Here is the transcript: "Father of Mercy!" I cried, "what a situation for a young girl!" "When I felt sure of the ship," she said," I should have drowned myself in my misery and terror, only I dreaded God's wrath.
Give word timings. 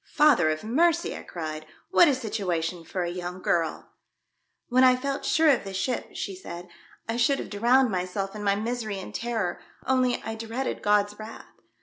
"Father 0.15 0.49
of 0.49 0.63
Mercy!" 0.63 1.15
I 1.15 1.21
cried, 1.21 1.67
"what 1.91 2.07
a 2.07 2.15
situation 2.15 2.83
for 2.83 3.03
a 3.03 3.11
young 3.11 3.39
girl!" 3.39 3.91
"When 4.69 4.83
I 4.83 4.95
felt 4.95 5.25
sure 5.25 5.49
of 5.51 5.63
the 5.63 5.75
ship," 5.75 6.15
she 6.15 6.35
said," 6.35 6.69
I 7.07 7.17
should 7.17 7.37
have 7.37 7.51
drowned 7.51 7.91
myself 7.91 8.35
in 8.35 8.43
my 8.43 8.55
misery 8.55 8.97
and 8.97 9.13
terror, 9.13 9.59
only 9.85 10.19
I 10.23 10.33
dreaded 10.33 10.81
God's 10.81 11.19
wrath. 11.19 11.45